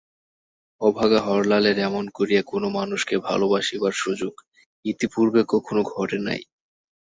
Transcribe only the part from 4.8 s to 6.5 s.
ইতিপূর্বে কখনো ঘটে নাই।